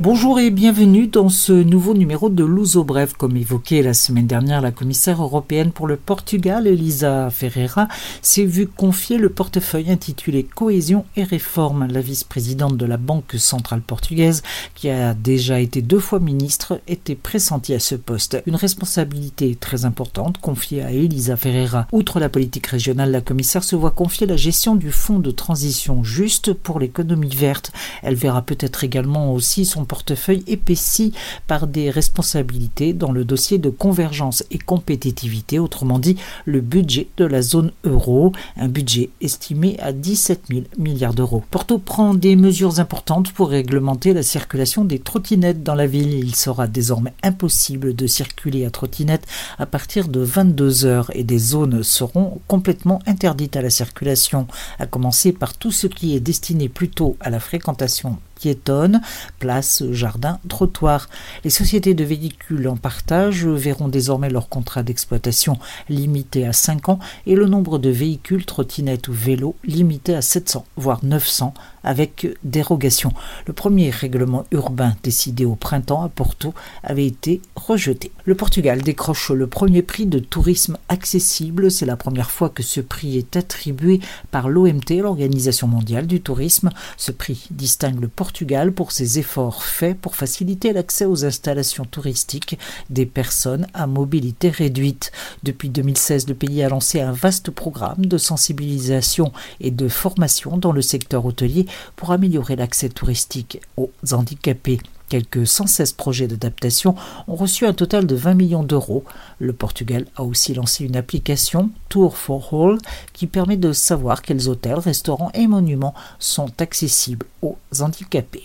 [0.00, 3.14] Bonjour et bienvenue dans ce nouveau numéro de Luso Bref.
[3.14, 7.88] Comme évoqué la semaine dernière, la commissaire européenne pour le Portugal, Elisa Ferreira,
[8.22, 11.88] s'est vue confier le portefeuille intitulé Cohésion et réforme.
[11.88, 14.44] La vice-présidente de la Banque centrale portugaise,
[14.76, 18.40] qui a déjà été deux fois ministre, était pressentie à ce poste.
[18.46, 21.88] Une responsabilité très importante confiée à Elisa Ferreira.
[21.90, 26.04] Outre la politique régionale, la commissaire se voit confier la gestion du fonds de transition
[26.04, 27.72] juste pour l'économie verte.
[28.04, 31.12] Elle verra peut-être également aussi son portefeuille épaissi
[31.48, 37.24] par des responsabilités dans le dossier de convergence et compétitivité, autrement dit le budget de
[37.24, 41.42] la zone euro, un budget estimé à 17 000 milliards d'euros.
[41.50, 46.14] Porto prend des mesures importantes pour réglementer la circulation des trottinettes dans la ville.
[46.14, 49.26] Il sera désormais impossible de circuler à trottinette
[49.58, 54.46] à partir de 22 heures et des zones seront complètement interdites à la circulation,
[54.78, 59.00] à commencer par tout ce qui est destiné plutôt à la fréquentation piétonne,
[59.38, 61.08] place, jardin, trottoir.
[61.44, 65.58] Les sociétés de véhicules en partage verront désormais leur contrat d'exploitation
[65.88, 70.64] limité à 5 ans et le nombre de véhicules, trottinettes ou vélos limité à 700,
[70.76, 73.12] voire 900 avec dérogation.
[73.46, 78.10] Le premier règlement urbain décidé au printemps à Porto avait été rejeté.
[78.24, 81.70] Le Portugal décroche le premier prix de tourisme accessible.
[81.70, 86.70] C'est la première fois que ce prix est attribué par l'OMT, l'Organisation mondiale du tourisme.
[86.96, 92.58] Ce prix distingue le Portugal pour ses efforts faits pour faciliter l'accès aux installations touristiques
[92.90, 95.12] des personnes à mobilité réduite.
[95.42, 100.72] Depuis 2016, le pays a lancé un vaste programme de sensibilisation et de formation dans
[100.72, 104.78] le secteur hôtelier pour améliorer l'accès touristique aux handicapés.
[105.08, 106.94] Quelques 116 projets d'adaptation
[107.28, 109.04] ont reçu un total de 20 millions d'euros.
[109.38, 112.78] Le Portugal a aussi lancé une application Tour for All
[113.14, 118.44] qui permet de savoir quels hôtels, restaurants et monuments sont accessibles aux handicapés.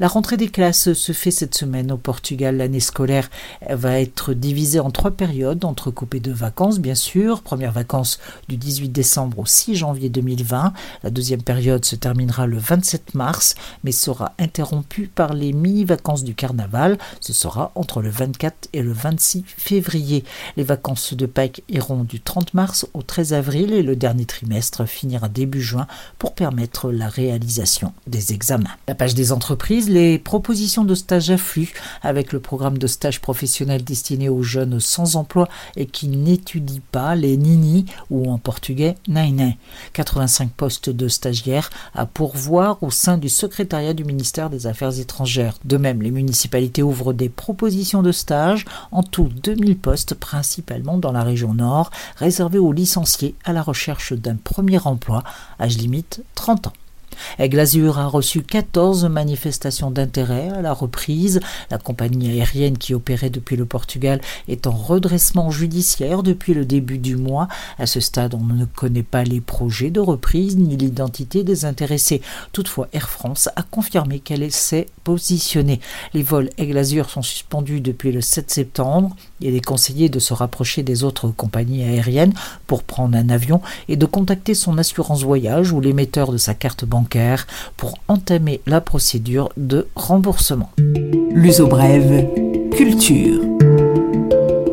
[0.00, 2.56] La rentrée des classes se fait cette semaine au Portugal.
[2.56, 3.30] L'année scolaire
[3.68, 7.42] va être divisée en trois périodes, entrecoupées de vacances, bien sûr.
[7.42, 10.72] Première vacances du 18 décembre au 6 janvier 2020.
[11.02, 13.54] La deuxième période se terminera le 27 mars,
[13.84, 16.98] mais sera interrompue par les mini-vacances du carnaval.
[17.20, 20.24] Ce sera entre le 24 et le 26 février.
[20.56, 24.86] Les vacances de Pâques iront du 30 mars au 13 avril et le dernier trimestre
[24.86, 25.86] finira début juin
[26.18, 28.70] pour permettre la réalisation des examens.
[28.86, 33.84] La page des entreprises les propositions de stage affluent avec le programme de stage professionnel
[33.84, 39.54] destiné aux jeunes sans emploi et qui n'étudient pas les nini ou en portugais nainem.
[39.92, 45.58] 85 postes de stagiaires à pourvoir au sein du secrétariat du ministère des Affaires étrangères.
[45.64, 51.12] De même, les municipalités ouvrent des propositions de stage, en tout 2000 postes principalement dans
[51.12, 55.22] la région nord, réservés aux licenciés à la recherche d'un premier emploi,
[55.60, 56.72] âge limite 30 ans.
[57.38, 61.40] Aigle Azur a reçu 14 manifestations d'intérêt à la reprise.
[61.70, 66.98] La compagnie aérienne qui opérait depuis le Portugal est en redressement judiciaire depuis le début
[66.98, 67.48] du mois.
[67.78, 72.22] À ce stade, on ne connaît pas les projets de reprise ni l'identité des intéressés.
[72.52, 75.80] Toutefois, Air France a confirmé qu'elle s'est positionnée.
[76.14, 79.16] Les vols Aigle Azur sont suspendus depuis le 7 septembre.
[79.40, 82.34] Il est conseillé de se rapprocher des autres compagnies aériennes
[82.66, 86.84] pour prendre un avion et de contacter son assurance voyage ou l'émetteur de sa carte
[86.84, 87.07] bancaire
[87.76, 90.70] pour entamer la procédure de remboursement.
[91.30, 92.26] L'uso brève,
[92.72, 93.40] culture.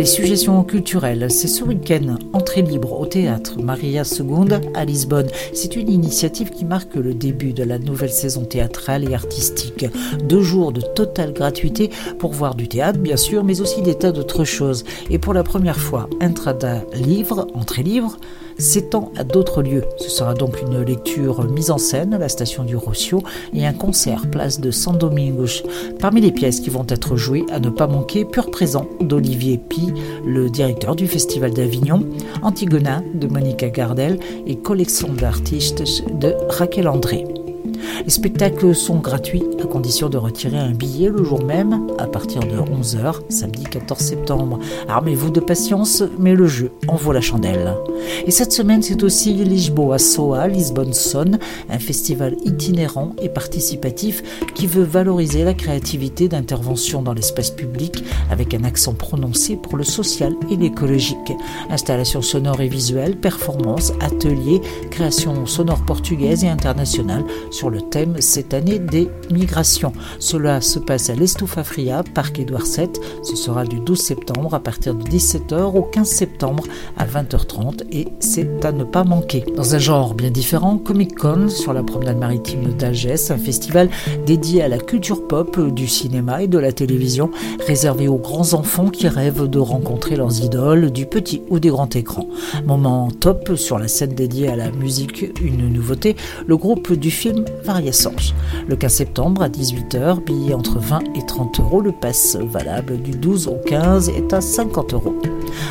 [0.00, 5.28] Les suggestions culturelles, c'est ce week-end, entrée libre au théâtre Maria II à Lisbonne.
[5.52, 9.84] C'est une initiative qui marque le début de la nouvelle saison théâtrale et artistique.
[10.24, 14.10] Deux jours de totale gratuité pour voir du théâtre, bien sûr, mais aussi des tas
[14.10, 14.84] d'autres choses.
[15.10, 18.16] Et pour la première fois, Entrada livre, entrée libre,
[18.60, 19.84] s'étend à d'autres lieux.
[19.98, 23.22] Ce sera donc une lecture mise en scène à la station du Rossio
[23.52, 25.62] et un concert place de San Domingos.
[25.98, 29.92] Parmi les pièces qui vont être jouées, à ne pas manquer Pur Présent d'Olivier Pi,
[30.24, 32.06] le directeur du Festival d'Avignon,
[32.42, 37.24] Antigona de Monica Gardel et Collection d'artistes de Raquel André.
[38.04, 42.40] Les spectacles sont gratuits à condition de retirer un billet le jour même à partir
[42.40, 44.58] de 11h, samedi 14 septembre.
[44.88, 47.74] Armez-vous de patience, mais le jeu en vaut la chandelle.
[48.26, 51.38] Et cette semaine, c'est aussi Lisboa Soa, Lisbonne Son,
[51.68, 54.22] un festival itinérant et participatif
[54.54, 59.84] qui veut valoriser la créativité d'intervention dans l'espace public avec un accent prononcé pour le
[59.84, 61.32] social et l'écologique.
[61.70, 64.60] Installation sonore et visuelle, performances, ateliers,
[64.90, 69.92] création sonore portugaise et internationale sur le thème cette année des migrations.
[70.18, 72.90] Cela se passe à l'Estoufafria, parc Édouard VII.
[73.22, 76.64] Ce sera du 12 septembre à partir de 17h au 15 septembre
[76.96, 79.44] à 20h30 et c'est à ne pas manquer.
[79.56, 83.88] Dans un genre bien différent, Comic Con sur la promenade maritime d'Algès, un festival
[84.26, 87.30] dédié à la culture pop, du cinéma et de la télévision,
[87.66, 91.88] réservé aux grands enfants qui rêvent de rencontrer leurs idoles du petit ou des grands
[91.88, 92.28] écrans.
[92.66, 97.44] Moment top sur la scène dédiée à la musique, une nouveauté, le groupe du film
[97.64, 98.14] Variations.
[98.68, 103.12] Le 15 septembre à 18h, billet entre 20 et 30 euros, le pass valable du
[103.12, 105.14] 12 au 15 est à 50 euros.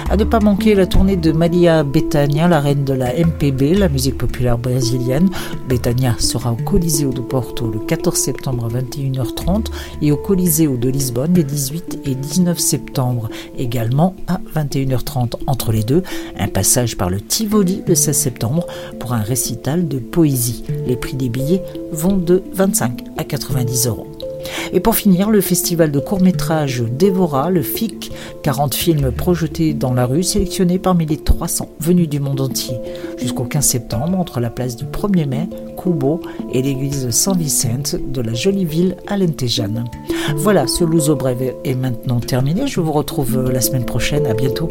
[0.09, 3.89] À ne pas manquer la tournée de Malia Bethania, la reine de la MPB, la
[3.89, 5.29] musique populaire brésilienne.
[5.67, 9.67] Bethania sera au Coliseo de Porto le 14 septembre à 21h30
[10.01, 15.83] et au Coliseo de Lisbonne les 18 et 19 septembre, également à 21h30 entre les
[15.83, 16.03] deux.
[16.37, 18.65] Un passage par le Tivoli le 16 septembre
[18.99, 20.63] pour un récital de poésie.
[20.85, 24.07] Les prix des billets vont de 25 à 90 euros.
[24.71, 28.11] Et pour finir, le festival de court-métrage Dévora, le FIC,
[28.43, 32.77] 40 films projetés dans la rue, sélectionnés parmi les 300 venus du monde entier.
[33.17, 36.21] Jusqu'au 15 septembre, entre la place du 1er mai, Kubo,
[36.53, 39.85] et l'église Saint-Vicente de la jolie ville alentejane.
[40.35, 42.67] Voilà, ce Louzo Brève est maintenant terminé.
[42.67, 44.25] Je vous retrouve la semaine prochaine.
[44.27, 44.67] À bientôt.